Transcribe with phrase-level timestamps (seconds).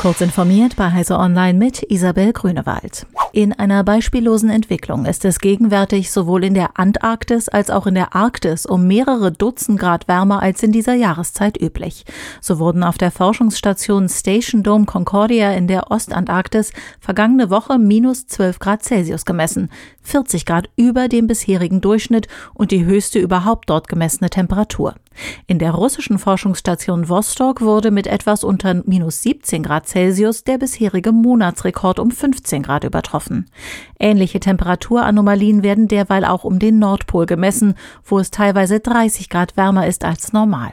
[0.00, 3.06] Kurz informiert bei Heise Online mit Isabel Grünewald.
[3.32, 8.14] In einer beispiellosen Entwicklung ist es gegenwärtig sowohl in der Antarktis als auch in der
[8.14, 12.06] Arktis um mehrere Dutzend Grad wärmer als in dieser Jahreszeit üblich.
[12.40, 18.58] So wurden auf der Forschungsstation Station Dome Concordia in der Ostantarktis vergangene Woche minus 12
[18.58, 19.68] Grad Celsius gemessen,
[20.00, 24.94] 40 Grad über dem bisherigen Durchschnitt und die höchste überhaupt dort gemessene Temperatur.
[25.46, 31.12] In der russischen Forschungsstation Vostok wurde mit etwas unter minus 17 Grad Celsius der bisherige
[31.12, 33.50] Monatsrekord um 15 Grad übertroffen.
[33.98, 37.74] Ähnliche Temperaturanomalien werden derweil auch um den Nordpol gemessen,
[38.04, 40.72] wo es teilweise 30 Grad wärmer ist als normal.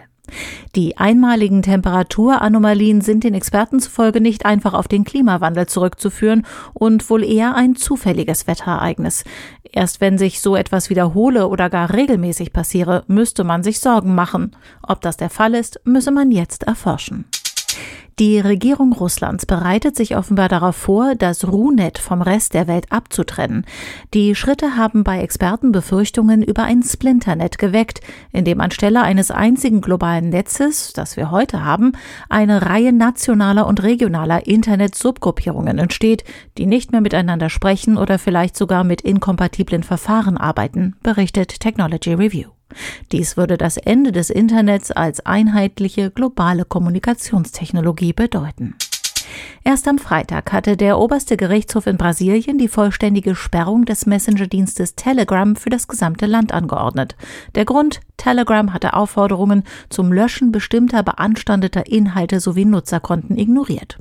[0.76, 7.24] Die einmaligen Temperaturanomalien sind den Experten zufolge nicht einfach auf den Klimawandel zurückzuführen und wohl
[7.24, 9.24] eher ein zufälliges Wetterereignis.
[9.72, 14.56] Erst wenn sich so etwas wiederhole oder gar regelmäßig passiere, müsste man sich Sorgen machen.
[14.82, 17.26] Ob das der Fall ist, müsse man jetzt erforschen.
[18.20, 23.64] Die Regierung Russlands bereitet sich offenbar darauf vor, das Runet vom Rest der Welt abzutrennen.
[24.16, 28.02] Die Schritte haben bei Experten Befürchtungen über ein Splinternet geweckt,
[28.32, 31.92] in dem anstelle eines einzigen globalen Netzes, das wir heute haben,
[32.28, 36.24] eine Reihe nationaler und regionaler Internet-Subgruppierungen entsteht,
[36.58, 42.57] die nicht mehr miteinander sprechen oder vielleicht sogar mit inkompatiblen Verfahren arbeiten, berichtet Technology Review.
[43.12, 48.76] Dies würde das Ende des Internets als einheitliche globale Kommunikationstechnologie bedeuten.
[49.64, 55.56] Erst am Freitag hatte der oberste Gerichtshof in Brasilien die vollständige Sperrung des Messenger-Dienstes Telegram
[55.56, 57.16] für das gesamte Land angeordnet.
[57.56, 64.00] Der Grund Telegram hatte Aufforderungen zum Löschen bestimmter beanstandeter Inhalte sowie Nutzerkonten ignoriert.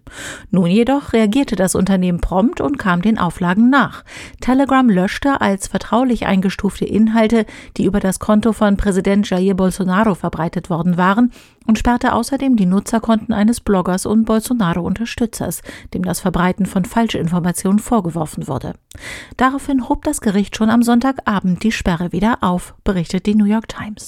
[0.51, 4.05] Nun jedoch reagierte das Unternehmen prompt und kam den Auflagen nach.
[4.41, 10.71] Telegram löschte als vertraulich eingestufte Inhalte, die über das Konto von Präsident Jair Bolsonaro verbreitet
[10.71, 11.31] worden waren,
[11.67, 15.63] und sperrte außerdem die Nutzerkonten eines Bloggers und Bolsonaro-Unterstützers,
[15.95, 18.75] dem das Verbreiten von Falschinformationen vorgeworfen wurde.
[19.37, 23.69] Daraufhin hob das Gericht schon am Sonntagabend die Sperre wieder auf, berichtet die New York
[23.69, 24.06] Times.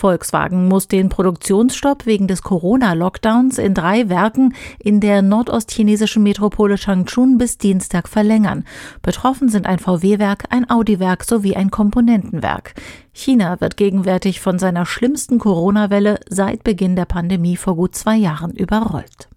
[0.00, 7.36] Volkswagen muss den Produktionsstopp wegen des Corona-Lockdowns in drei Werken in der nordostchinesischen Metropole Changchun
[7.36, 8.64] bis Dienstag verlängern.
[9.02, 12.72] Betroffen sind ein VW-Werk, ein Audi-Werk sowie ein Komponentenwerk.
[13.12, 18.52] China wird gegenwärtig von seiner schlimmsten Corona-Welle seit Beginn der Pandemie vor gut zwei Jahren
[18.52, 19.28] überrollt.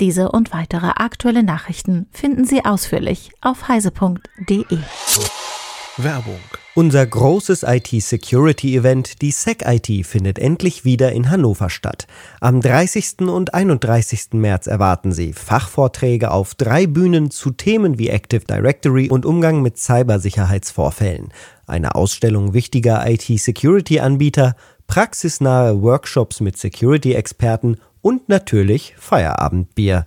[0.00, 4.78] Diese und weitere aktuelle Nachrichten finden Sie ausführlich auf heise.de.
[5.98, 6.40] Werbung.
[6.74, 12.06] Unser großes IT-Security-Event, die SecIT, findet endlich wieder in Hannover statt.
[12.40, 13.20] Am 30.
[13.28, 14.32] und 31.
[14.32, 19.76] März erwarten Sie Fachvorträge auf drei Bühnen zu Themen wie Active Directory und Umgang mit
[19.76, 21.28] Cybersicherheitsvorfällen,
[21.66, 30.06] eine Ausstellung wichtiger IT-Security-Anbieter, praxisnahe Workshops mit Security-Experten und natürlich Feierabendbier.